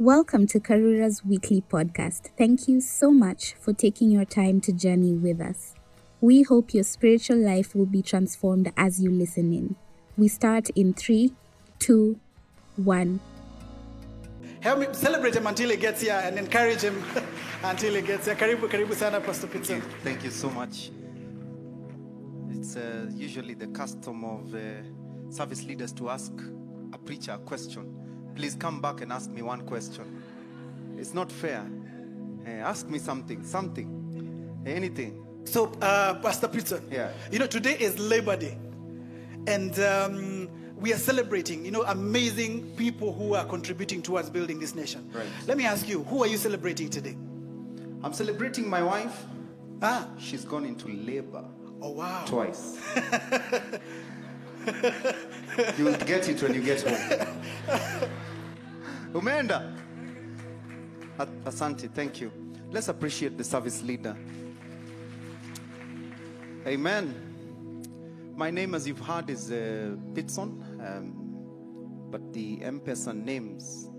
[0.00, 2.30] Welcome to Karura's weekly podcast.
[2.38, 5.74] Thank you so much for taking your time to journey with us.
[6.22, 9.76] We hope your spiritual life will be transformed as you listen in.
[10.16, 11.34] We start in three,
[11.78, 12.18] two,
[12.76, 13.20] one.
[14.60, 17.04] Help me celebrate him until he gets here and encourage him
[17.62, 18.36] until he gets here.
[18.36, 19.82] Karibu, karibu sana, Pastor Peter.
[20.02, 20.92] Thank you so much.
[22.48, 24.60] It's uh, usually the custom of uh,
[25.30, 26.32] service leaders to ask
[26.94, 27.99] a preacher a question.
[28.34, 30.22] Please come back and ask me one question.
[30.96, 31.64] It's not fair.
[32.46, 35.24] Ask me something, something, anything.
[35.44, 37.10] So, uh, Pastor Peter, Yeah.
[37.30, 38.58] you know, today is Labor Day.
[39.46, 44.74] And um, we are celebrating, you know, amazing people who are contributing towards building this
[44.74, 45.10] nation.
[45.12, 45.26] Right.
[45.46, 47.16] Let me ask you, who are you celebrating today?
[48.02, 49.24] I'm celebrating my wife.
[49.82, 51.44] Ah, She's gone into labor
[51.80, 52.24] oh wow.
[52.26, 52.78] twice.
[55.78, 57.28] you will get it when you get home.
[59.12, 59.76] Umenda.
[61.18, 62.30] A- Asante, thank you.
[62.70, 64.16] Let's appreciate the service leader.
[66.66, 67.14] Amen.
[68.36, 71.12] My name, as you've heard, is uh, Pitson, um,
[72.10, 73.90] but the M-Pesa names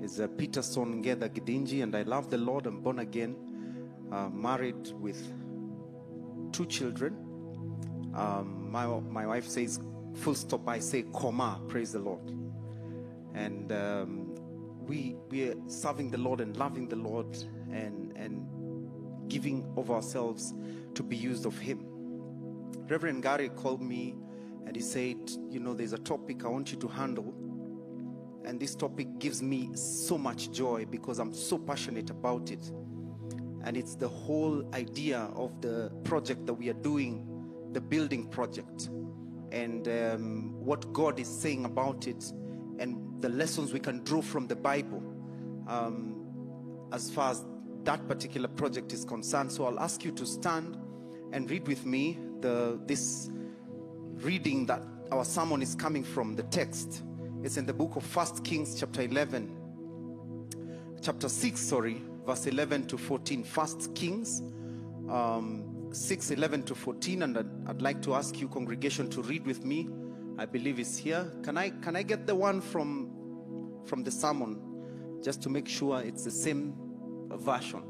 [0.00, 2.66] is uh, Peterson Ngeda Gidinji, and I love the Lord.
[2.66, 3.36] I'm born again,
[4.10, 5.20] uh, married with
[6.52, 7.27] two children.
[8.14, 9.80] Um, my, my wife says,
[10.14, 12.30] full stop, I say, comma, praise the Lord.
[13.34, 14.34] And um,
[14.86, 17.36] we, we are serving the Lord and loving the Lord
[17.70, 20.54] and, and giving of ourselves
[20.94, 21.84] to be used of Him.
[22.88, 24.16] Reverend Gary called me
[24.66, 25.16] and he said,
[25.50, 27.34] You know, there's a topic I want you to handle.
[28.44, 32.70] And this topic gives me so much joy because I'm so passionate about it.
[33.64, 37.26] And it's the whole idea of the project that we are doing,
[37.72, 38.88] the building project,
[39.52, 42.32] and um, what God is saying about it,
[42.78, 45.02] and the lessons we can draw from the Bible
[45.66, 46.14] um,
[46.92, 47.44] as far as
[47.84, 49.50] that particular project is concerned.
[49.52, 50.78] So I'll ask you to stand
[51.32, 53.30] and read with me the, this
[54.16, 57.02] reading that our sermon is coming from, the text.
[57.42, 59.58] It's in the book of First Kings, chapter 11
[61.00, 64.42] chapter 6 sorry verse 11 to 14 first kings
[65.08, 69.64] um, 6 11 to 14 and I'd, like to ask you congregation to read with
[69.64, 69.88] me.
[70.38, 71.32] I believe it's here.
[71.42, 73.10] Can i can i get the one from
[73.86, 74.60] from the sermon
[75.22, 76.74] just to make sure it's the same
[77.32, 77.82] version?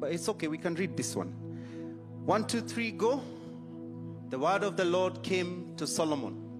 [0.00, 1.28] But it's okay we can read this one.
[2.24, 3.22] One two three go.
[4.30, 6.50] The word of the lord came to solomon.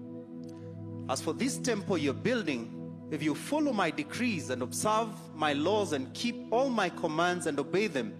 [1.09, 2.80] As for this temple you're building,
[3.11, 7.59] if you follow my decrees and observe my laws and keep all my commands and
[7.59, 8.13] obey them,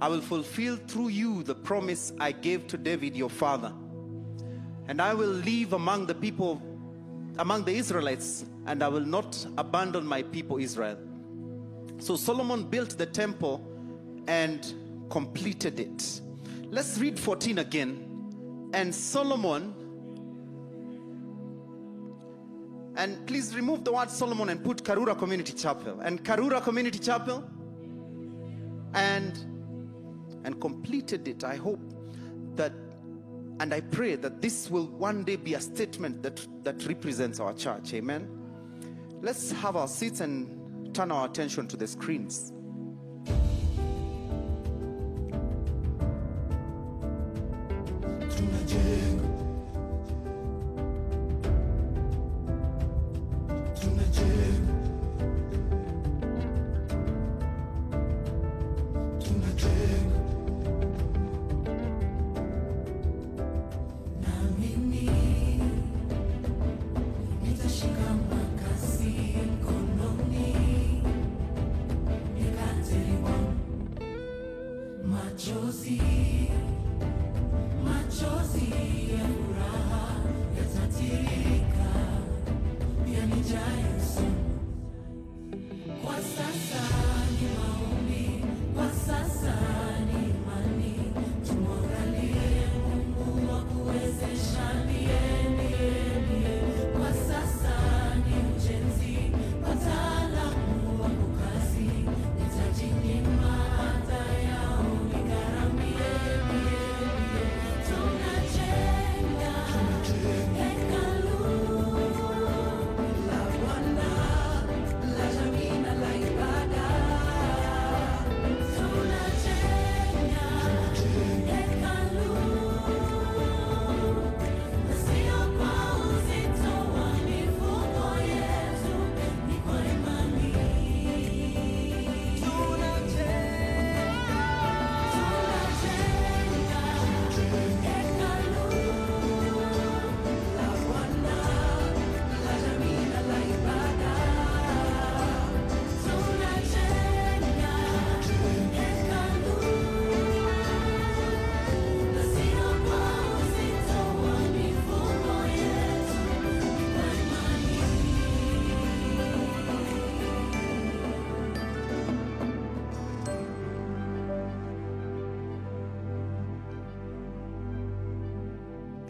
[0.00, 3.72] I will fulfill through you the promise I gave to David your father.
[4.88, 6.60] And I will live among the people,
[7.38, 10.98] among the Israelites, and I will not abandon my people Israel.
[11.98, 13.64] So Solomon built the temple
[14.26, 14.74] and
[15.08, 16.20] completed it.
[16.64, 18.70] Let's read 14 again.
[18.74, 19.72] And Solomon
[22.96, 26.00] And please remove the word Solomon and put Karura Community Chapel.
[26.00, 27.44] And Karura Community Chapel.
[28.94, 29.36] And
[30.44, 31.44] and completed it.
[31.44, 31.80] I hope
[32.54, 32.72] that
[33.58, 37.54] and I pray that this will one day be a statement that, that represents our
[37.54, 37.94] church.
[37.94, 38.28] Amen.
[39.22, 42.52] Let's have our seats and turn our attention to the screens.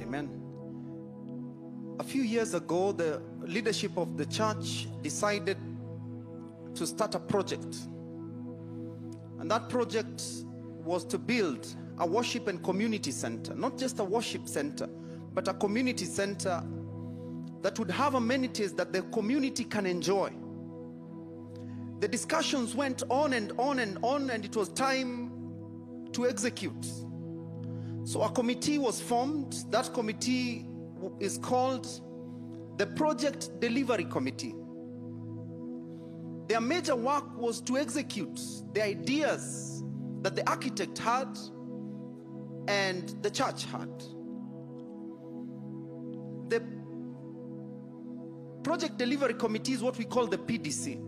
[0.06, 0.30] Amen.
[1.98, 5.58] A few years ago, the leadership of the church decided
[6.76, 7.76] to start a project.
[9.40, 10.22] And that project
[10.84, 11.66] was to build
[11.98, 14.88] a worship and community center, not just a worship center,
[15.34, 16.62] but a community center
[17.62, 20.30] that would have amenities that the community can enjoy.
[21.98, 25.32] The discussions went on and on and on, and it was time
[26.12, 26.86] to execute.
[28.06, 29.64] So a committee was formed.
[29.70, 30.64] That committee
[31.18, 31.88] is called
[32.78, 34.54] the Project Delivery Committee.
[36.46, 38.38] Their major work was to execute
[38.72, 39.82] the ideas
[40.22, 41.36] that the architect had
[42.68, 43.90] and the church had.
[46.48, 46.62] The
[48.62, 51.02] Project Delivery Committee is what we call the PDC.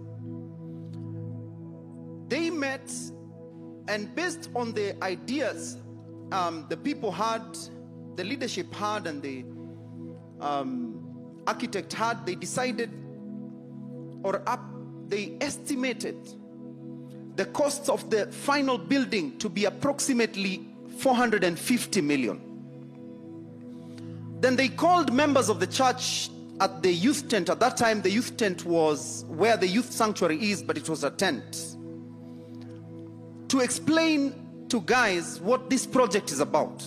[2.28, 2.90] They met,
[3.86, 5.78] and based on the ideas
[6.32, 7.56] um, the people had,
[8.16, 9.44] the leadership had, and the
[10.40, 12.90] um, architect had, they decided
[14.22, 14.60] or up,
[15.08, 16.16] they estimated
[17.36, 20.66] the cost of the final building to be approximately
[20.98, 22.40] 450 million.
[24.40, 27.48] Then they called members of the church at the youth tent.
[27.48, 31.04] At that time, the youth tent was where the youth sanctuary is, but it was
[31.04, 31.76] a tent.
[33.48, 36.84] To explain to guys what this project is about.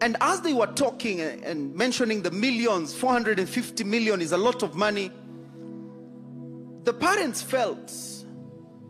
[0.00, 4.74] And as they were talking and mentioning the millions, 450 million is a lot of
[4.74, 5.10] money,
[6.84, 7.90] the parents felt,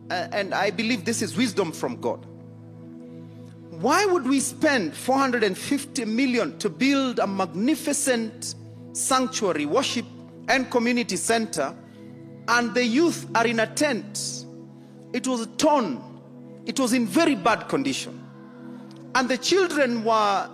[0.09, 2.25] uh, and I believe this is wisdom from God.
[3.69, 8.55] Why would we spend 450 million to build a magnificent
[8.93, 10.05] sanctuary, worship,
[10.47, 11.73] and community center,
[12.47, 14.45] and the youth are in a tent?
[15.13, 16.01] It was torn,
[16.65, 18.21] it was in very bad condition,
[19.13, 20.49] and the children were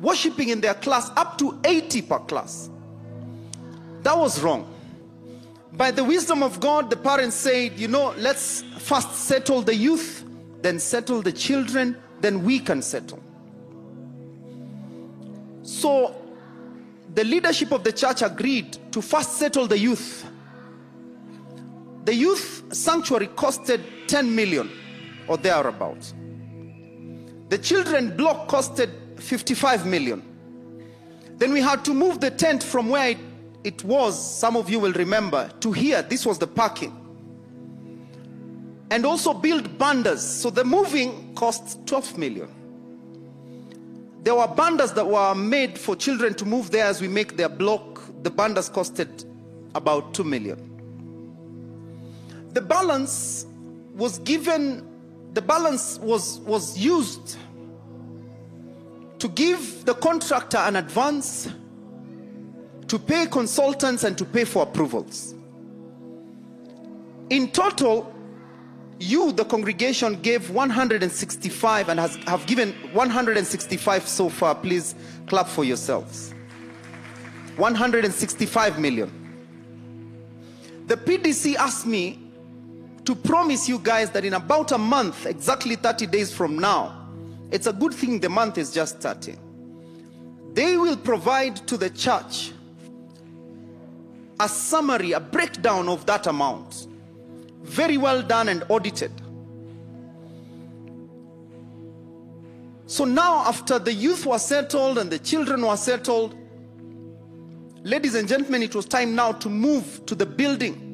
[0.00, 2.70] worshiping in their class up to 80 per class.
[4.02, 4.72] That was wrong.
[5.72, 10.24] By the wisdom of God, the parents said, you know, let's first settle the youth,
[10.62, 13.22] then settle the children, then we can settle.
[15.62, 16.14] So
[17.14, 20.24] the leadership of the church agreed to first settle the youth.
[22.06, 24.70] The youth sanctuary costed 10 million
[25.26, 26.14] or thereabouts.
[27.48, 30.22] The children block costed 55 million.
[31.38, 33.18] Then we had to move the tent from where it,
[33.64, 36.00] it was, some of you will remember, to here.
[36.00, 36.96] This was the parking.
[38.92, 40.18] And also build bandas.
[40.18, 42.48] So the moving cost 12 million.
[44.22, 47.48] There were bandas that were made for children to move there as we make their
[47.48, 48.00] block.
[48.22, 49.24] The bandas costed
[49.74, 50.75] about 2 million.
[52.56, 53.44] The balance
[53.94, 54.88] was given,
[55.34, 57.36] the balance was, was used
[59.18, 61.50] to give the contractor an advance,
[62.88, 65.34] to pay consultants, and to pay for approvals.
[67.28, 68.10] In total,
[69.00, 74.54] you, the congregation, gave 165 and has, have given 165 so far.
[74.54, 74.94] Please
[75.26, 76.32] clap for yourselves.
[77.56, 79.12] 165 million.
[80.86, 82.22] The PDC asked me
[83.06, 87.08] to promise you guys that in about a month, exactly 30 days from now,
[87.52, 89.38] it's a good thing the month is just starting.
[90.52, 92.52] They will provide to the church
[94.40, 96.88] a summary, a breakdown of that amount.
[97.62, 99.12] Very well done and audited.
[102.86, 106.36] So now, after the youth were settled and the children were settled,
[107.82, 110.85] ladies and gentlemen, it was time now to move to the building.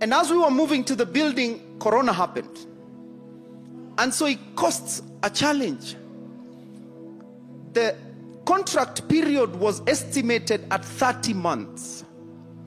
[0.00, 2.66] And as we were moving to the building, Corona happened.
[3.98, 5.96] And so it costs a challenge.
[7.72, 7.96] The
[8.44, 12.04] contract period was estimated at 30 months.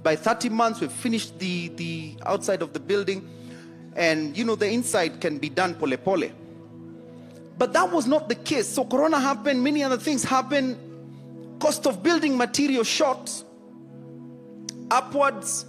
[0.03, 3.29] By 30 months, we've finished the, the outside of the building,
[3.95, 6.29] and you know, the inside can be done pole pole.
[7.57, 8.67] But that was not the case.
[8.67, 10.77] So, Corona happened, many other things happened.
[11.59, 13.31] Cost of building material shot
[14.89, 15.65] upwards.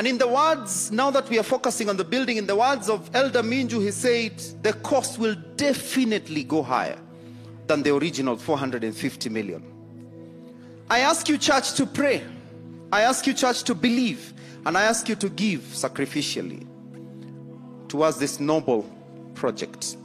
[0.00, 2.88] And in the words, now that we are focusing on the building, in the words
[2.88, 6.98] of Elder Minju, he said, the cost will definitely go higher
[7.66, 9.62] than the original 450 million.
[10.88, 12.24] I ask you, church, to pray.
[12.90, 14.32] I ask you, church, to believe.
[14.64, 16.66] And I ask you to give sacrificially
[17.86, 18.90] towards this noble
[19.34, 19.98] project.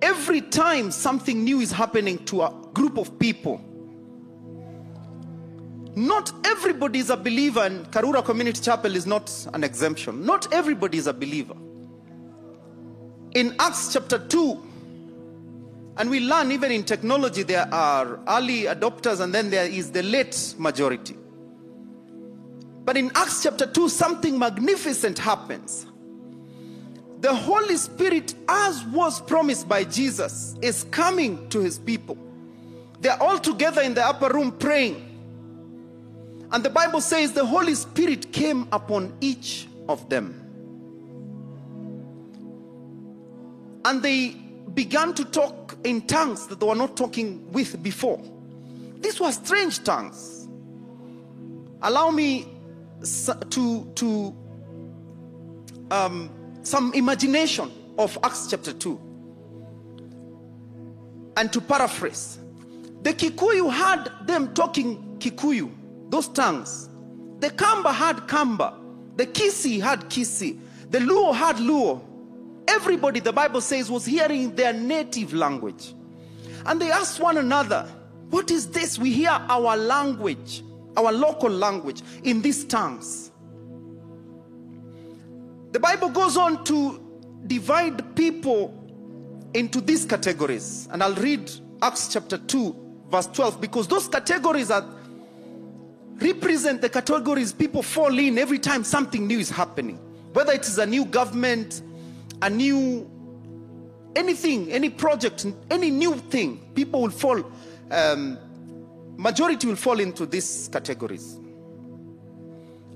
[0.00, 3.60] Every time something new is happening to a group of people,
[5.94, 10.24] not everybody is a believer, and Karura Community Chapel is not an exemption.
[10.24, 11.54] Not everybody is a believer.
[13.34, 14.62] in Acts chapter 2,
[15.96, 20.02] and we learn even in technology there are early adopters and then there is the
[20.02, 21.16] late majority.
[22.84, 25.86] But in Acts chapter 2, something magnificent happens.
[27.20, 32.18] The Holy Spirit, as was promised by Jesus, is coming to his people.
[33.00, 35.11] They're all together in the upper room praying.
[36.52, 40.38] And the Bible says the Holy Spirit came upon each of them.
[43.84, 44.36] And they
[44.74, 48.22] began to talk in tongues that they were not talking with before.
[49.00, 50.48] These were strange tongues.
[51.82, 52.46] Allow me
[53.50, 54.36] to, to
[55.90, 56.30] um,
[56.62, 59.00] some imagination of Acts chapter 2
[61.36, 62.38] and to paraphrase.
[63.02, 65.70] The Kikuyu had them talking Kikuyu,
[66.12, 66.90] those tongues.
[67.38, 68.78] The Kamba had Kamba.
[69.16, 70.60] The Kisii had Kisii.
[70.90, 72.02] The Luo had Luo.
[72.68, 75.94] Everybody, the Bible says, was hearing their native language.
[76.66, 77.88] And they asked one another,
[78.28, 78.98] What is this?
[78.98, 80.62] We hear our language,
[80.98, 83.30] our local language, in these tongues.
[85.72, 87.00] The Bible goes on to
[87.46, 88.78] divide people
[89.54, 90.88] into these categories.
[90.92, 91.50] And I'll read
[91.80, 94.84] Acts chapter 2, verse 12, because those categories are
[96.22, 99.98] represent the categories people fall in every time something new is happening.
[100.32, 101.82] Whether it is a new government,
[102.40, 103.10] a new
[104.16, 107.42] anything, any project, any new thing, people will fall,
[107.90, 108.38] um,
[109.16, 111.38] majority will fall into these categories.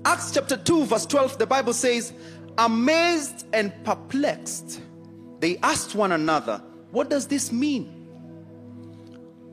[0.05, 2.13] Acts chapter 2, verse 12, the Bible says,
[2.57, 4.81] Amazed and perplexed,
[5.39, 7.93] they asked one another, What does this mean?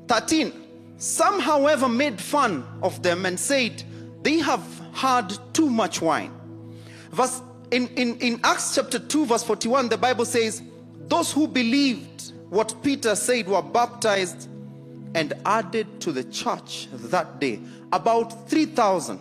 [0.09, 0.63] 13.
[1.04, 3.84] Some, however, made fun of them and said,
[4.23, 6.32] They have had too much wine.
[7.11, 10.62] Verse in, in, in Acts chapter 2, verse 41, the Bible says,
[11.06, 14.49] Those who believed what Peter said were baptized
[15.14, 17.61] and added to the church that day
[17.92, 19.20] about 3,000.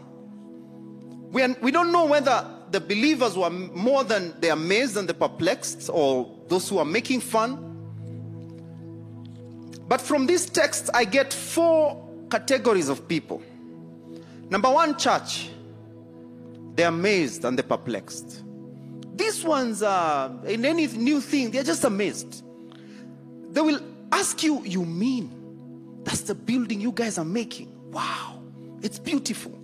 [1.33, 5.89] We, we don't know whether the believers were more than the amazed and the perplexed
[5.91, 7.72] or those who are making fun.
[9.87, 13.41] But from this text, I get four categories of people.
[14.49, 15.49] Number one, church.
[16.75, 18.43] They're amazed and they're perplexed.
[19.15, 22.43] These ones are, in any new thing, they're just amazed.
[23.51, 23.79] They will
[24.11, 27.71] ask you, You mean that's the building you guys are making?
[27.91, 28.41] Wow,
[28.81, 29.59] it's beautiful.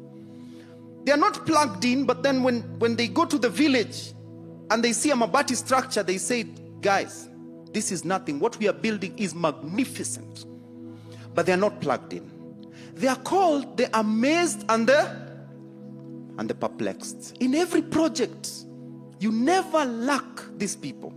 [1.03, 4.13] They are not plugged in, but then when, when they go to the village
[4.69, 6.43] and they see a Mabati structure, they say,
[6.81, 7.28] Guys,
[7.71, 8.39] this is nothing.
[8.39, 10.45] What we are building is magnificent.
[11.33, 12.29] But they are not plugged in.
[12.95, 15.29] They are called the amazed and the
[16.37, 17.37] and the perplexed.
[17.39, 18.49] In every project,
[19.19, 21.13] you never lack these people.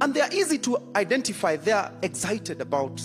[0.00, 1.56] And they are easy to identify.
[1.56, 3.02] They are excited about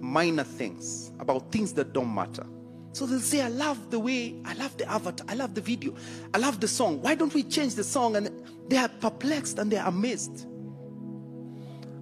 [0.00, 2.46] minor things, about things that don't matter.
[2.92, 5.94] So they'll say, I love the way, I love the avatar, I love the video,
[6.32, 7.02] I love the song.
[7.02, 8.16] Why don't we change the song?
[8.16, 8.30] And
[8.68, 10.46] they are perplexed and they are amazed.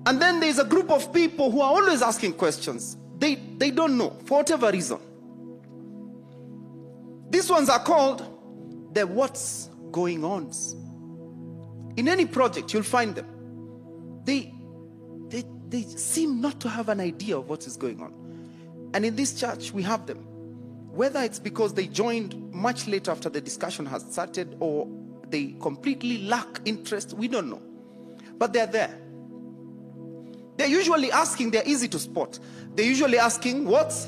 [0.06, 2.96] And then there's a group of people who are always asking questions.
[3.18, 4.98] They, they don't know for whatever reason.
[7.30, 10.74] These ones are called the what's going ons.
[11.96, 13.26] In any project, you'll find them.
[14.24, 14.52] They,
[15.28, 18.90] they, they seem not to have an idea of what is going on.
[18.94, 20.18] And in this church, we have them.
[20.92, 24.86] Whether it's because they joined much later after the discussion has started or
[25.28, 27.62] they completely lack interest, we don't know.
[28.38, 28.96] But they're there.
[30.56, 32.38] They're usually asking, they're easy to spot.
[32.74, 34.06] They're usually asking, what's,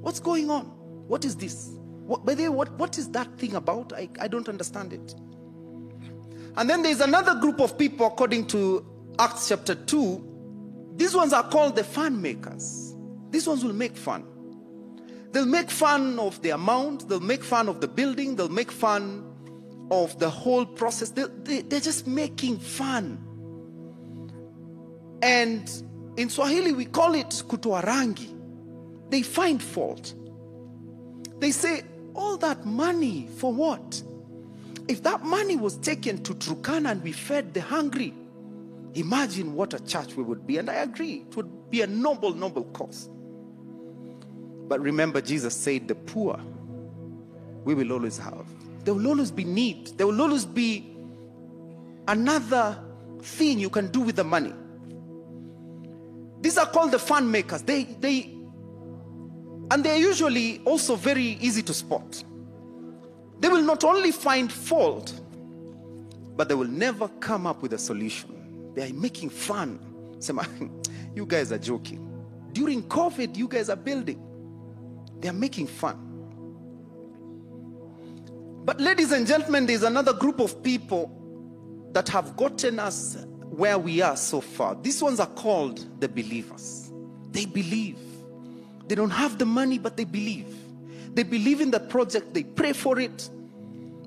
[0.00, 0.64] what's going on?
[1.08, 1.70] What is this?
[2.06, 3.92] What, by the way, what, what is that thing about?
[3.92, 5.14] I, I don't understand it.
[6.56, 8.84] And then there's another group of people, according to
[9.18, 10.94] Acts chapter 2.
[10.96, 12.94] These ones are called the fun makers.
[13.30, 14.24] These ones will make fun.
[15.32, 19.27] They'll make fun of the amount, they'll make fun of the building, they'll make fun
[19.90, 21.10] of the whole process.
[21.10, 23.24] They, they, they're just making fun.
[25.22, 25.70] And
[26.16, 28.34] in Swahili, we call it kutoarangi.
[29.10, 30.14] They find fault.
[31.38, 31.82] They say,
[32.14, 34.02] all that money for what?
[34.88, 38.12] If that money was taken to Turkana and we fed the hungry,
[38.94, 40.58] imagine what a church we would be.
[40.58, 43.08] And I agree, it would be a noble, noble cause.
[44.68, 46.40] But remember, Jesus said, the poor
[47.64, 48.46] we will always have.
[48.84, 49.88] There will always be need.
[49.98, 50.96] There will always be
[52.06, 52.78] another
[53.22, 54.52] thing you can do with the money.
[56.40, 57.62] These are called the fun makers.
[57.62, 58.34] They, they,
[59.70, 62.22] and they're usually also very easy to spot.
[63.40, 65.12] They will not only find fault,
[66.36, 68.72] but they will never come up with a solution.
[68.74, 69.80] They are making fun.
[71.14, 72.04] You guys are joking.
[72.52, 74.22] During COVID, you guys are building.
[75.18, 76.07] They are making fun.
[78.68, 81.10] But, ladies and gentlemen, there's another group of people
[81.94, 83.16] that have gotten us
[83.48, 84.74] where we are so far.
[84.74, 86.92] These ones are called the believers.
[87.30, 87.96] They believe.
[88.86, 90.54] They don't have the money, but they believe.
[91.14, 93.30] They believe in the project, they pray for it.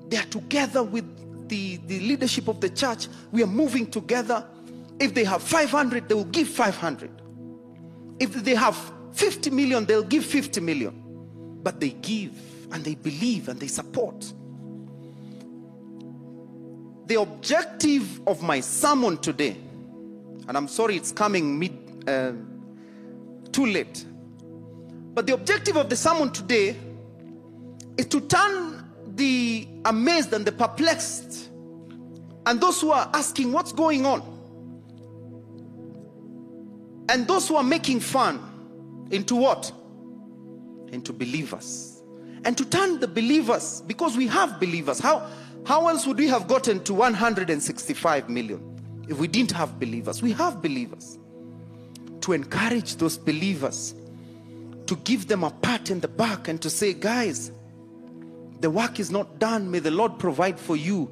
[0.06, 3.08] They are together with the, the leadership of the church.
[3.32, 4.46] We are moving together.
[5.00, 7.10] If they have 500, they will give 500.
[8.20, 8.78] If they have
[9.14, 11.02] 50 million, they'll give 50 million.
[11.64, 12.30] But they give
[12.72, 14.32] and they believe and they support.
[17.12, 19.58] The objective of my sermon today,
[20.48, 21.72] and I'm sorry it's coming mid,
[22.08, 22.32] uh,
[23.52, 24.06] too late,
[25.12, 26.74] but the objective of the sermon today
[27.98, 31.50] is to turn the amazed and the perplexed
[32.46, 34.22] and those who are asking what's going on
[37.10, 38.40] and those who are making fun
[39.10, 39.70] into what?
[40.92, 42.02] Into believers.
[42.46, 44.98] And to turn the believers, because we have believers.
[44.98, 45.28] How,
[45.64, 50.22] how else would we have gotten to 165 million if we didn't have believers?
[50.22, 51.18] We have believers.
[52.22, 53.94] To encourage those believers,
[54.86, 57.50] to give them a pat in the back and to say, guys,
[58.60, 59.70] the work is not done.
[59.70, 61.10] May the Lord provide for you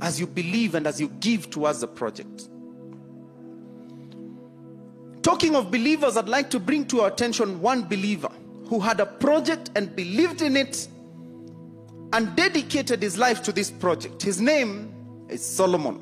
[0.00, 2.48] as you believe and as you give towards the project.
[5.22, 8.30] Talking of believers, I'd like to bring to our attention one believer
[8.66, 10.86] who had a project and believed in it
[12.14, 14.22] and dedicated his life to this project.
[14.22, 14.94] His name
[15.28, 16.00] is Solomon.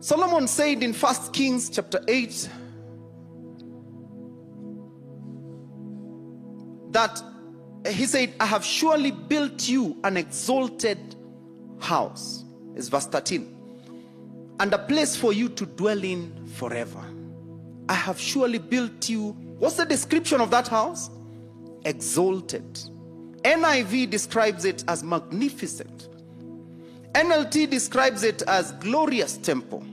[0.00, 2.48] Solomon said in 1 Kings chapter 8
[6.90, 7.22] that
[7.86, 11.14] he said, I have surely built you an exalted
[11.78, 12.44] house.
[12.76, 13.54] Is verse 13.
[14.58, 17.04] And a place for you to dwell in forever.
[17.90, 19.32] I have surely built you.
[19.58, 21.10] What's the description of that house?
[21.84, 22.80] Exalted.
[23.46, 26.08] NIV describes it as magnificent.
[27.14, 29.84] NLT describes it as glorious temple.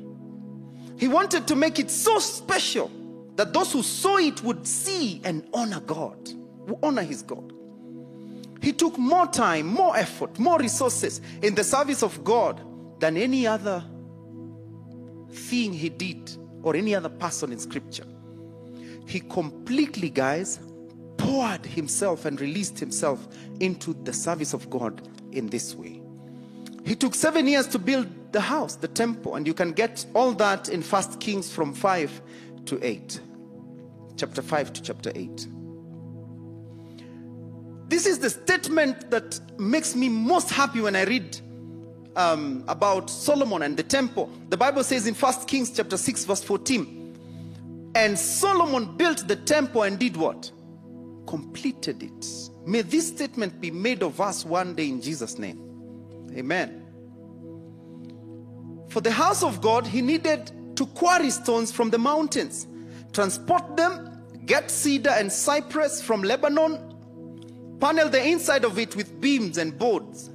[0.97, 2.89] He wanted to make it so special
[3.35, 6.17] that those who saw it would see and honor God,
[6.81, 7.53] honor his God.
[8.59, 12.59] He took more time, more effort, more resources in the service of God
[12.99, 13.83] than any other
[15.29, 18.05] thing he did or any other person in scripture.
[19.05, 20.59] He completely, guys,
[21.23, 23.27] poured himself and released himself
[23.61, 26.01] into the service of God in this way.
[26.85, 30.33] He took seven years to build the house, the temple, and you can get all
[30.33, 32.21] that in First Kings from 5
[32.65, 33.21] to 8.
[34.17, 35.47] Chapter 5 to chapter 8.
[37.87, 41.39] This is the statement that makes me most happy when I read
[42.17, 44.29] um, about Solomon and the temple.
[44.49, 49.83] The Bible says in 1 Kings chapter 6, verse 14, and Solomon built the temple
[49.83, 50.51] and did what?
[51.33, 52.27] Completed it.
[52.67, 55.57] May this statement be made of us one day in Jesus' name.
[56.37, 56.85] Amen.
[58.89, 62.67] For the house of God, he needed to quarry stones from the mountains,
[63.13, 66.77] transport them, get cedar and cypress from Lebanon,
[67.79, 70.29] panel the inside of it with beams and boards.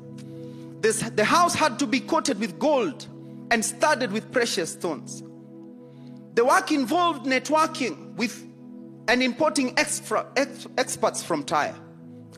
[0.80, 3.06] This, the house had to be coated with gold
[3.52, 5.22] and studded with precious stones.
[6.34, 8.47] The work involved networking with
[9.08, 11.74] and importing extra, ex, experts from Tyre,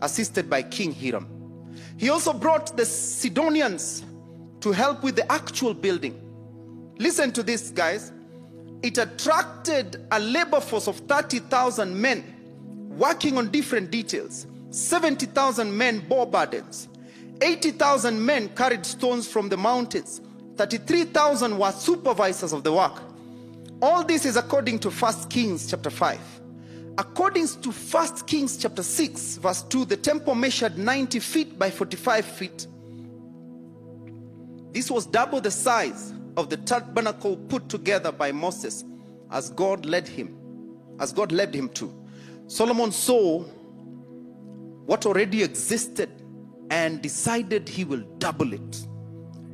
[0.00, 1.28] assisted by King Hiram.
[1.98, 4.04] He also brought the Sidonians
[4.60, 6.18] to help with the actual building.
[6.98, 8.12] Listen to this, guys.
[8.82, 12.24] It attracted a labor force of 30,000 men
[12.88, 14.46] working on different details.
[14.70, 16.88] 70,000 men bore burdens.
[17.42, 20.20] 80,000 men carried stones from the mountains.
[20.56, 23.02] 33,000 were supervisors of the work.
[23.82, 26.39] All this is according to 1 Kings chapter 5.
[26.98, 32.24] According to 1 Kings chapter 6, verse 2, the temple measured 90 feet by 45
[32.24, 32.66] feet.
[34.72, 38.84] This was double the size of the tabernacle put together by Moses
[39.30, 40.36] as God led him,
[40.98, 41.92] as God led him to.
[42.46, 43.40] Solomon saw
[44.86, 46.10] what already existed
[46.70, 48.86] and decided he will double it.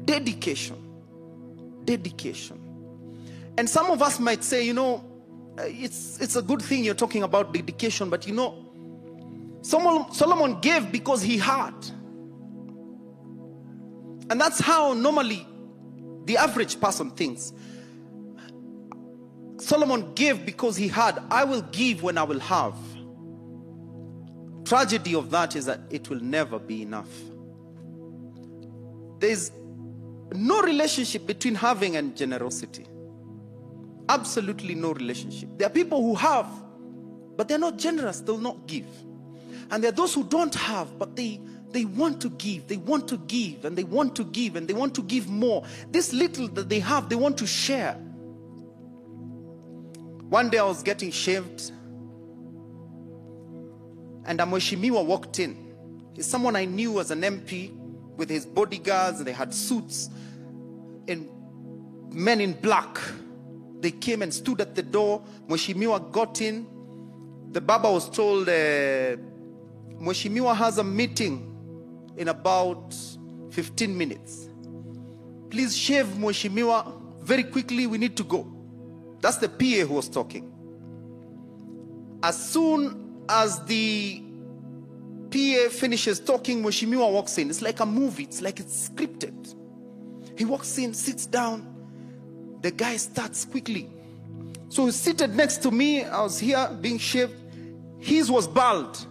[0.05, 0.83] Dedication.
[1.85, 2.61] Dedication.
[3.59, 5.05] And some of us might say, you know,
[5.59, 8.67] Uh, it's, it's a good thing you're talking about dedication, but you know,
[9.63, 11.75] Solomon, Solomon gave because he had.
[14.29, 15.47] And that's how normally
[16.25, 17.53] the average person thinks.
[19.59, 21.23] Solomon gave because he had.
[21.31, 22.77] I will give when I will have.
[24.65, 27.09] Tragedy of that is that it will never be enough.
[29.21, 29.53] There's
[30.33, 32.87] no relationship between having and generosity.
[34.09, 35.49] Absolutely no relationship.
[35.57, 36.49] There are people who have,
[37.37, 38.87] but they're not generous, they'll not give.
[39.71, 41.41] And there are those who don't have, but they
[41.73, 44.73] they want to give, they want to give, and they want to give, and they
[44.73, 45.65] want to give more.
[45.91, 47.95] This little that they have, they want to share.
[50.29, 51.71] One day I was getting shaved,
[54.25, 55.75] and a Mheshimiwa walked in.
[56.15, 57.77] He's someone I knew as an MP
[58.17, 60.09] with his bodyguards, and they had suits
[61.09, 61.29] and
[62.11, 62.99] men in black.
[63.81, 65.23] They came and stood at the door.
[65.49, 66.67] Mheshimiwa got in.
[67.53, 69.17] The Baba was told, uh,
[70.01, 71.53] Mheshimiwa has a meeting
[72.17, 72.95] in about
[73.51, 74.49] 15 minutes.
[75.51, 77.87] Please shave Mheshimiwa very quickly.
[77.87, 78.47] We need to go.
[79.21, 80.53] That's the PA who was talking.
[82.23, 84.23] As soon as the
[85.31, 87.51] PA finishes talking, Mheshimiwa walks in.
[87.51, 89.55] It's like a movie, it's like it's scripted.
[90.37, 91.76] He walks in, sits down.
[92.63, 93.89] The guy starts quickly.
[94.69, 96.05] So he's seated next to me.
[96.05, 97.35] I was here being shaved.
[97.99, 99.07] His was bald.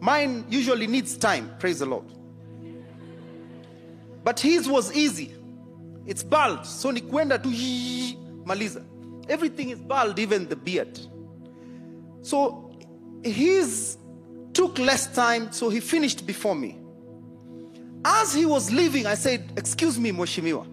[0.00, 2.06] Mine usually needs time, praise the Lord.
[4.24, 5.34] But his was easy.
[6.06, 6.66] It's bald.
[6.66, 8.84] So ni kwenda tu yii, maliza.
[9.28, 10.98] Everything is bald, even the beard.
[12.22, 12.76] So
[13.22, 13.96] his
[14.52, 16.78] took less time, so he finished before me.
[18.04, 20.66] As he was leaving, I said, Excuse me, Mheshimiwa.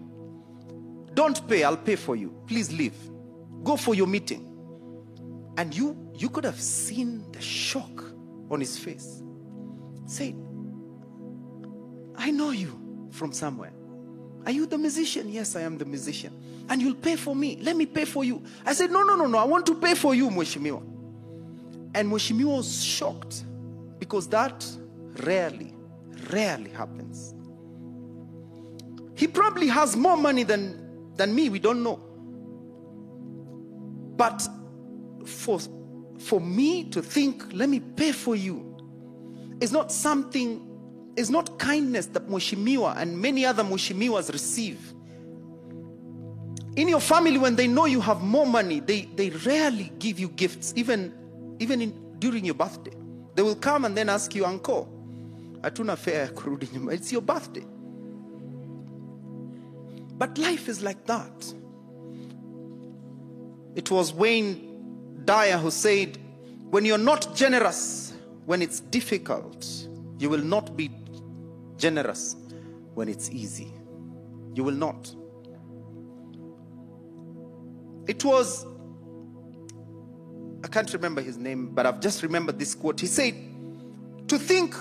[1.14, 2.34] Don't pay, I'll pay for you.
[2.46, 2.94] Please leave.
[3.64, 4.46] Go for your meeting.
[5.56, 8.04] And you you could have seen the shock
[8.50, 9.22] on his face.
[10.06, 10.34] Said,
[12.16, 13.72] I know you from somewhere.
[14.44, 15.28] Are you the musician?
[15.28, 16.66] Yes, I am the musician.
[16.68, 17.58] And you'll pay for me.
[17.60, 18.42] Let me pay for you.
[18.64, 19.38] I said, No, no, no, no.
[19.38, 20.82] I want to pay for you, Mheshimiwa.
[21.94, 23.44] And Mheshimiwa was shocked
[23.98, 24.64] because that
[25.22, 25.74] rarely,
[26.30, 27.34] rarely happens.
[29.14, 30.79] He probably has more money than,
[31.20, 31.48] than me.
[31.50, 32.00] We don't know.
[34.16, 34.46] But
[35.24, 35.60] for,
[36.18, 38.66] for me to think, let me pay for you,
[39.60, 40.66] is not something,
[41.16, 44.78] is not kindness that Mheshimiwa and many other Mheshimiwas receive.
[46.76, 50.28] In your family, when they know you have more money, they, they rarely give you
[50.28, 51.12] gifts, even,
[51.58, 52.92] even in, during your birthday.
[53.34, 54.96] They will come and then ask you, Uncle.
[55.62, 57.66] It's your birthday.
[60.20, 61.54] But life is like that.
[63.74, 66.18] It was Wayne Dyer who said,
[66.68, 68.12] When you're not generous
[68.44, 69.66] when it's difficult,
[70.18, 70.90] you will not be
[71.78, 72.36] generous
[72.92, 73.72] when it's easy.
[74.54, 75.10] You will not.
[78.06, 78.66] It was,
[80.62, 83.00] I can't remember his name, but I've just remembered this quote.
[83.00, 83.34] He said,
[84.28, 84.74] To think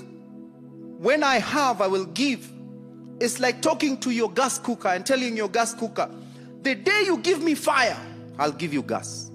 [0.98, 2.59] when I have, I will give.
[3.20, 6.10] It's like talking to your gas cooker and telling your gas cooker,
[6.62, 7.98] the day you give me fire,
[8.38, 9.30] I'll give you gas.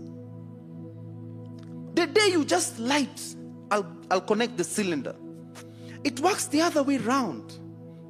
[1.94, 3.22] The day you just light,
[3.70, 5.14] I'll, I'll connect the cylinder.
[6.02, 7.58] It works the other way round.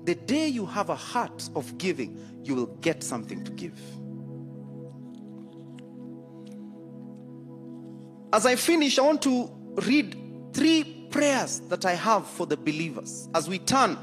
[0.05, 3.79] The day you have a heart of giving, you will get something to give.
[8.33, 9.51] As I finish, I want to
[9.87, 10.17] read
[10.53, 13.97] three prayers that I have for the believers as we turn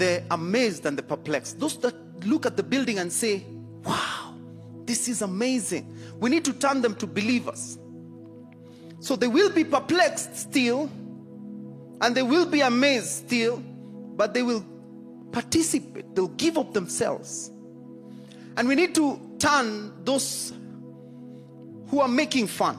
[0.00, 1.60] the amazed and the perplexed.
[1.60, 1.94] Those that
[2.26, 3.44] look at the building and say,
[3.84, 4.34] Wow,
[4.86, 5.94] this is amazing.
[6.18, 7.78] We need to turn them to believers.
[8.98, 10.90] So they will be perplexed still,
[12.00, 13.58] and they will be amazed still,
[14.16, 14.64] but they will
[15.32, 17.50] participate, they'll give up themselves.
[18.56, 20.54] And we need to turn those
[21.88, 22.78] who are making fun.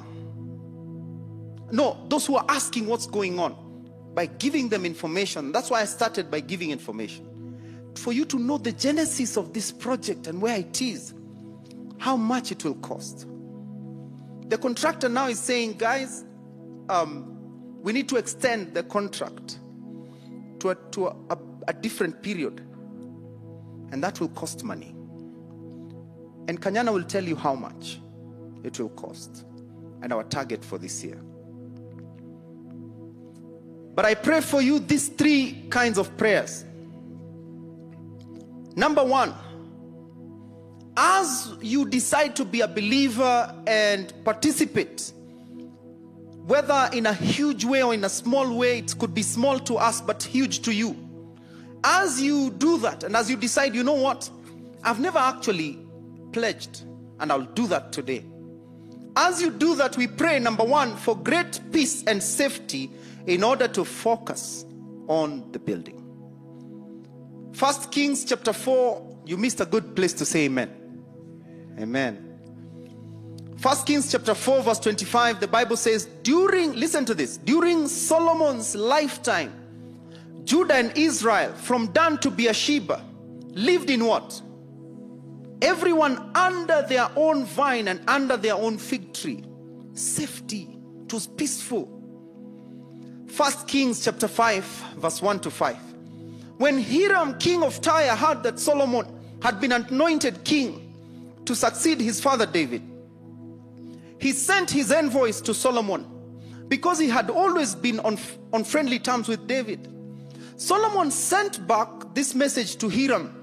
[1.72, 3.56] No, those who are asking what's going on
[4.14, 5.52] by giving them information.
[5.52, 7.28] That's why I started by giving information.
[7.96, 11.14] For you to know the genesis of this project and where it is,
[11.98, 13.28] how much it will cost.
[14.48, 16.26] The contractor now is saying, guys,
[16.90, 17.28] um,
[17.82, 19.60] we need to extend the contract
[20.60, 21.38] to, a, to a, a,
[21.70, 22.60] a different period,
[23.92, 24.96] and that will cost money.
[26.48, 28.00] And Kanyana will tell you how much
[28.64, 29.46] it will cost
[30.02, 31.22] and our target for this year.
[34.02, 36.66] But I pray for you these three kinds of prayers.
[38.76, 39.32] Number one,
[40.98, 45.14] as you decide to be a believer and participate,
[46.48, 49.78] whether in a huge way or in a small way, it could be small to
[49.78, 50.98] us but huge to you.
[51.84, 54.28] As you do that, and as you decide, you know what,
[54.84, 55.78] I've never actually
[56.32, 56.86] pledged,
[57.20, 58.26] and I'll do that today.
[59.16, 62.90] As you do that, we pray, number one, for great peace and safety
[63.28, 64.66] in order to focus
[65.08, 65.98] on the building.
[67.54, 70.72] First Kings chapter 4, you missed a good place to say amen.
[71.80, 72.28] Amen.
[73.58, 78.76] First Kings chapter 4, verse 25, the Bible says, during, listen to this, during Solomon's
[78.76, 79.54] lifetime,
[80.46, 83.06] Judah and Israel, from Dan to Beersheba,
[83.50, 84.42] lived in what?
[85.62, 89.44] Everyone under their own vine and under their own fig tree.
[89.94, 90.78] Safety.
[91.06, 91.98] It was peaceful.
[93.28, 94.64] First Kings chapter 5,
[94.98, 95.78] verse 1 to 5.
[96.58, 99.06] When Hiram, king of Tyre, heard that Solomon
[99.42, 100.94] had been anointed king
[101.46, 102.82] to succeed his father David,
[104.20, 106.06] he sent his envoys to Solomon
[106.68, 108.18] because he had always been on,
[108.54, 109.88] on friendly terms with David.
[110.58, 113.41] Solomon sent back this message to Hiram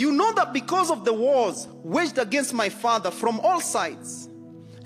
[0.00, 4.30] You know that because of the wars waged against my father from all sides,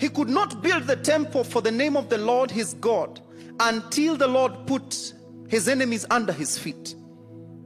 [0.00, 3.20] he could not build the temple for the name of the Lord his God
[3.60, 5.14] until the Lord put
[5.48, 6.96] his enemies under his feet.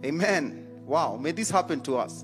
[0.04, 0.68] Amen.
[0.84, 2.22] Wow, may this happen to us.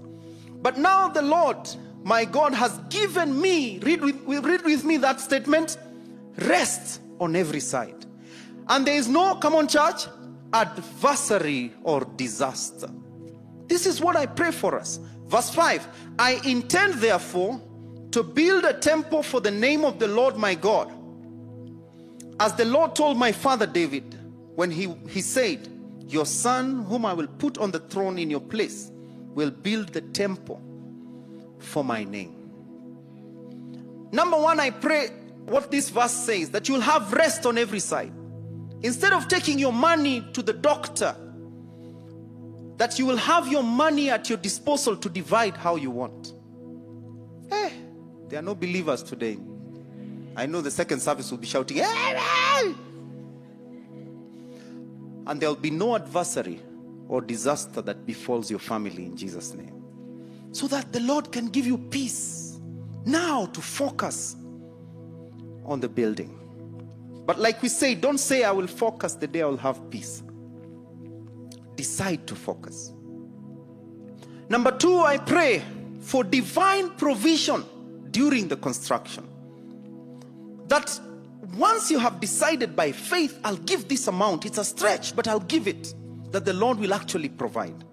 [0.60, 1.70] But now the Lord,
[2.02, 5.78] my God, has given me, read with, read with me that statement,
[6.40, 8.04] rest on every side.
[8.68, 10.06] And there is no, come on, church,
[10.52, 12.90] adversary or disaster.
[13.68, 15.00] This is what I pray for us.
[15.26, 15.86] Verse 5
[16.18, 17.60] I intend, therefore,
[18.12, 20.92] to build a temple for the name of the Lord my God.
[22.40, 24.18] As the Lord told my father David
[24.54, 25.68] when he, he said,
[26.06, 28.90] Your son, whom I will put on the throne in your place,
[29.34, 30.62] will build the temple
[31.58, 32.44] for my name.
[34.12, 35.08] Number one, I pray
[35.46, 38.12] what this verse says that you'll have rest on every side.
[38.82, 41.16] Instead of taking your money to the doctor,
[42.76, 46.32] that you will have your money at your disposal to divide how you want.
[47.50, 47.70] Eh,
[48.28, 49.38] there are no believers today.
[50.36, 52.74] I know the second service will be shouting, Amen!
[55.26, 56.60] and there will be no adversary
[57.08, 59.82] or disaster that befalls your family in Jesus' name.
[60.52, 62.58] So that the Lord can give you peace
[63.04, 64.36] now to focus
[65.64, 66.40] on the building.
[67.26, 70.22] But like we say, don't say, I will focus the day I will have peace.
[71.84, 72.94] Decide to focus.
[74.48, 75.62] Number two, I pray
[76.00, 77.62] for divine provision
[78.10, 79.28] during the construction.
[80.68, 80.98] That
[81.58, 85.40] once you have decided by faith, I'll give this amount, it's a stretch, but I'll
[85.40, 85.92] give it,
[86.30, 87.84] that the Lord will actually provide.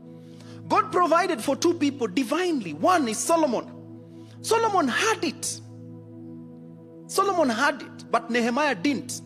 [0.69, 2.71] God provided for two people divinely.
[2.71, 3.67] One is Solomon.
[4.39, 5.59] Solomon had it.
[7.07, 9.21] Solomon had it, but Nehemiah didn't.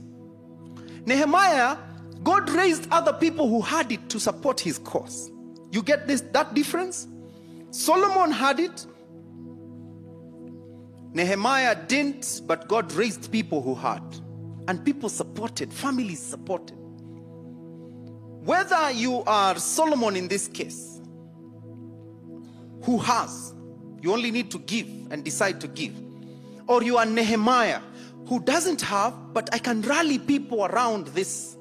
[1.05, 1.77] Nehemiah,
[2.25, 5.31] God raised other people who had it to support his cause.
[5.71, 7.07] You get this that difference?
[7.69, 8.87] Solomon had it.
[11.13, 14.01] Nehemiah didn't, but God raised people who had.
[14.67, 16.75] And people supported, families supported.
[18.43, 20.99] Whether you are Solomon in this case,
[22.81, 23.53] who has,
[24.01, 25.93] you only need to give and decide to give.
[26.65, 27.81] Or you are Nehemiah,
[28.27, 31.54] who doesn't have, but I can rally people around this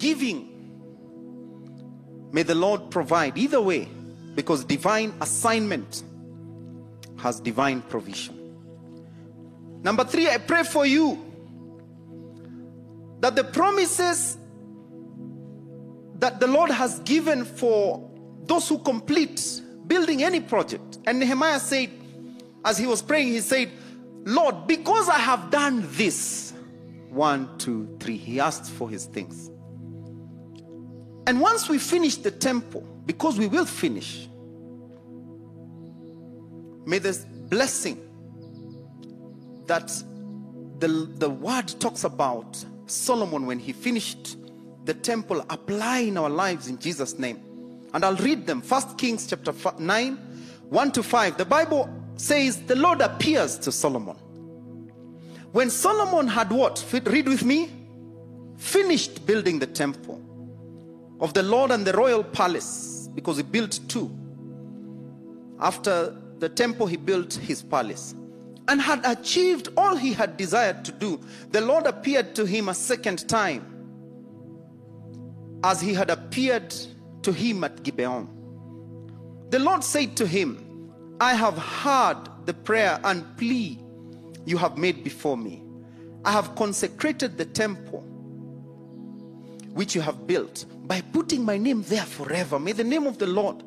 [0.00, 0.48] giving.
[2.32, 3.88] May the Lord provide either way,
[4.34, 6.02] because divine assignment
[7.18, 8.36] has divine provision.
[9.82, 11.18] Number three, I pray for you
[13.20, 14.36] that the promises
[16.18, 18.10] that the Lord has given for
[18.44, 20.98] those who complete building any project.
[21.06, 21.90] And Nehemiah said,
[22.64, 23.70] as he was praying, he said,
[24.24, 26.52] Lord, because I have done this,
[27.08, 29.50] one, two, three, he asked for his things.
[31.26, 34.28] And once we finish the temple, because we will finish,
[36.86, 38.00] may this blessing
[39.66, 39.88] that
[40.78, 44.36] the, the word talks about Solomon when he finished
[44.84, 47.40] the temple apply in our lives in Jesus' name.
[47.92, 48.62] And I'll read them.
[48.62, 50.16] First Kings chapter 9,
[50.68, 51.36] 1 to 5.
[51.36, 54.16] The Bible says the Lord appears to Solomon.
[55.52, 56.84] When Solomon had what?
[56.92, 57.70] Read with me.
[58.56, 60.20] Finished building the temple
[61.20, 64.10] of the Lord and the royal palace, because he built two.
[65.60, 68.14] After the temple, he built his palace
[68.68, 71.20] and had achieved all he had desired to do.
[71.50, 73.66] The Lord appeared to him a second time
[75.64, 76.74] as he had appeared
[77.22, 78.28] to him at Gibeon.
[79.50, 83.78] The Lord said to him, I have heard the prayer and plea
[84.46, 85.62] you have made before me.
[86.24, 88.06] I have consecrated the temple
[89.72, 92.58] which you have built by putting my name there forever.
[92.58, 93.62] May the name of the Lord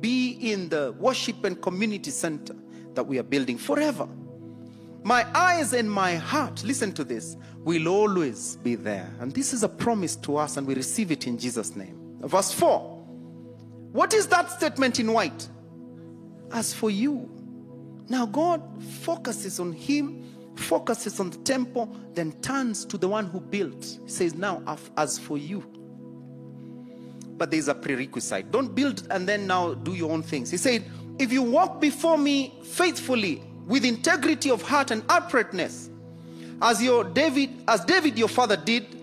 [0.00, 2.54] be in the worship and community center
[2.94, 4.08] that we are building forever.
[5.02, 9.10] My eyes and my heart, listen to this, will always be there.
[9.20, 12.18] And this is a promise to us, and we receive it in Jesus' name.
[12.20, 12.96] Verse 4.
[13.92, 15.48] What is that statement in white?
[16.52, 17.30] As for you.
[18.08, 18.62] Now God
[19.02, 20.24] focuses on him,
[20.58, 23.98] focuses on the temple, then turns to the one who built.
[24.04, 24.62] He says, Now,
[24.96, 25.64] as for you.
[27.36, 28.50] But there's a prerequisite.
[28.50, 30.50] Don't build and then now do your own things.
[30.50, 30.84] He said,
[31.18, 35.90] If you walk before me faithfully, with integrity of heart and uprightness,
[36.62, 38.98] as your David, as David your father did,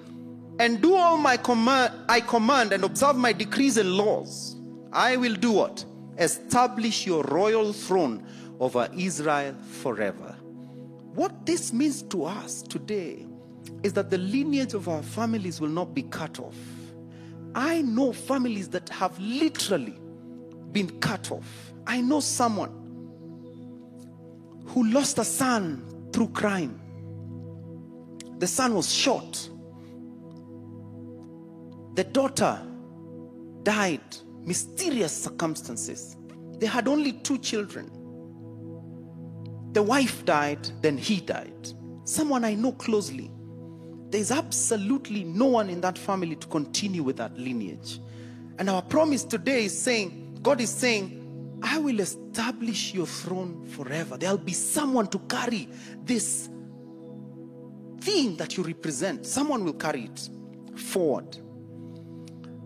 [0.60, 4.56] and do all my command I command and observe my decrees and laws,
[4.92, 5.86] I will do what?
[6.18, 8.26] Establish your royal throne
[8.60, 10.35] over Israel forever.
[11.16, 13.26] What this means to us today
[13.84, 16.58] is that the lineage of our families will not be cut off.
[17.56, 19.98] I know families that have literally
[20.74, 21.74] been cut off.
[21.88, 22.70] I know someone
[24.68, 26.82] who lost a son through crime.
[28.40, 29.50] The son was shot.
[31.96, 32.62] The daughter
[33.64, 36.18] died, mysterious circumstances.
[36.58, 37.90] They had only two children.
[39.76, 41.74] The wife died, then he died.
[42.06, 43.30] Someone I know closely.
[44.10, 48.00] There's absolutely no one in that family to continue with that lineage.
[48.58, 54.16] And our promise today is saying, God is saying, I will establish your throne forever.
[54.16, 55.68] There'll be someone to carry
[56.06, 56.48] this
[58.00, 59.26] thing that you represent.
[59.26, 60.30] Someone will carry it
[60.80, 61.38] forward.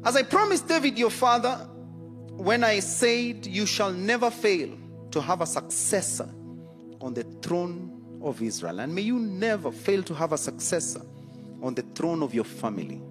[0.03, 1.55] As I promised David, your father,
[2.33, 4.77] when I said, You shall never fail
[5.09, 6.29] to have a successor
[7.01, 8.79] on the throne of Israel.
[8.79, 11.01] And may you never fail to have a successor
[11.61, 13.01] on the throne of your family.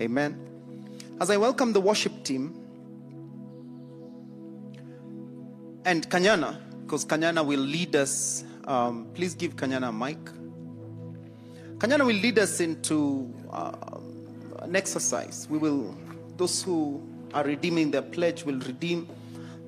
[0.00, 0.38] Amen.
[1.20, 2.54] As I welcome the worship team
[5.84, 10.18] and Kanyana, because Kanyana will lead us, um, please give Kanyana a mic.
[11.78, 13.72] Kanyana will lead us into uh,
[14.60, 15.46] an exercise.
[15.50, 15.96] We will,
[16.36, 19.08] those who are redeeming their pledge will redeem.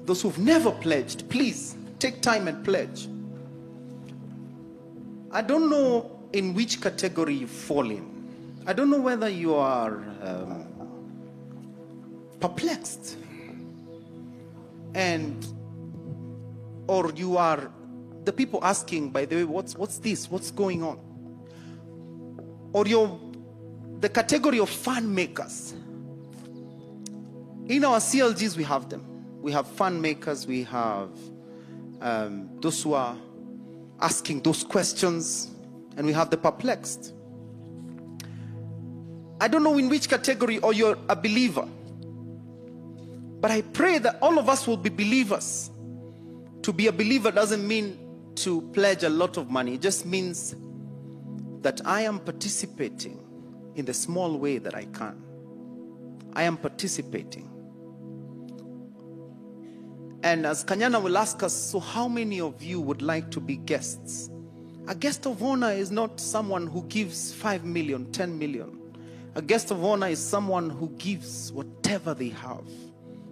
[0.05, 3.09] Those who've never pledged, please take time and pledge.
[5.30, 8.62] I don't know in which category you fall in.
[8.66, 10.66] I don't know whether you are um,
[12.40, 13.16] perplexed
[14.94, 15.46] and
[16.88, 17.70] or you are
[18.24, 20.30] the people asking by the way what's what's this?
[20.30, 20.98] What's going on?
[22.72, 23.18] Or you're
[24.00, 25.74] the category of fun makers.
[27.68, 29.04] In our clgs we have them.
[29.40, 31.10] We have fun makers we have
[32.00, 33.16] um, those who are
[34.00, 35.50] asking those questions,
[35.96, 37.12] and we have the perplexed.
[39.40, 41.66] I don't know in which category or you're a believer,
[43.40, 45.70] but I pray that all of us will be believers.
[46.62, 47.98] To be a believer doesn't mean
[48.37, 50.54] to pledge a lot of money, it just means
[51.62, 53.22] that I am participating
[53.74, 55.22] in the small way that I can.
[56.35, 57.56] I am participating.
[60.22, 63.57] And as Kanyana will ask us, so how many of you would like to be
[63.57, 64.31] guests?
[64.88, 68.81] A guest of honor is not someone who gives 5 million, 10 million.
[69.35, 72.66] A guest of honor is someone who gives whatever they have.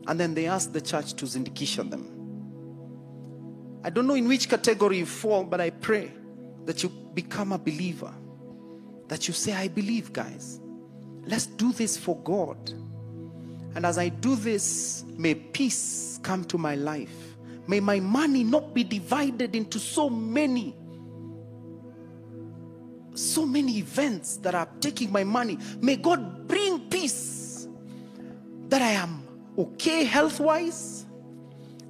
[0.06, 2.10] And then they ask the church to zindikisha them.
[3.84, 6.12] I don't know in which category you fall, but I pray
[6.64, 8.12] that you become a believer.
[9.08, 10.60] That you say, I believe, guys.
[11.26, 12.72] Let's do this for God.
[13.74, 17.36] And as I do this, may peace come to my life.
[17.66, 20.76] May my money not be divided into so many
[23.14, 25.58] so many events that are taking my money.
[25.80, 27.68] May God bring peace
[28.68, 31.06] that I am okay health wise.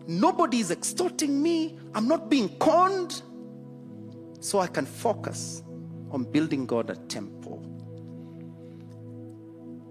[0.06, 1.78] Nobody is extorting me.
[1.94, 3.22] I'm not being conned.
[4.40, 5.62] So I can focus
[6.10, 7.62] on building God a temple.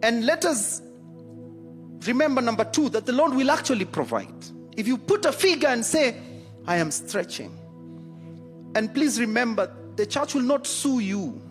[0.04, 0.82] And let us
[2.08, 4.46] remember number two that the Lord will actually provide.
[4.76, 6.18] If you put a figure and say,
[6.66, 7.58] I am stretching,
[8.76, 11.42] and please remember, the church will not sue you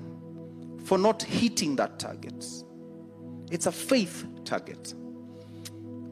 [0.84, 2.44] for not hitting that target.
[3.50, 4.94] It's a faith target.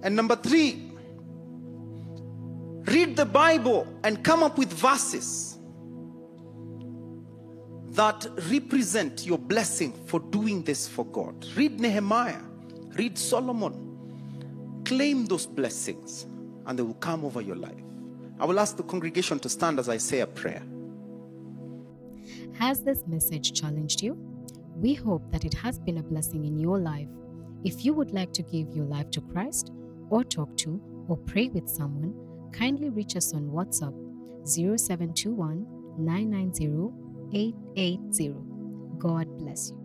[0.02, 0.92] And number three,
[2.84, 5.58] read the Bible and come up with verses
[7.90, 11.44] that represent your blessing for doing this for God.
[11.56, 12.40] Read Nehemiah,
[12.96, 13.89] read Solomon,
[14.90, 16.26] claim those blessings
[16.66, 17.84] and they will come over your life.
[18.40, 20.64] I will ask the congregation to stand as I say a prayer.
[22.58, 24.18] Has this message challenged you?
[24.74, 27.06] We hope that it has been a blessing in your life.
[27.62, 29.70] If you would like to give your life to Christ,
[30.08, 32.12] or talk to, or pray with someone,
[32.52, 33.94] kindly reach us on WhatsApp
[34.44, 35.66] 0721
[35.98, 36.90] 990
[37.32, 38.34] 880.
[38.98, 39.79] God bless you.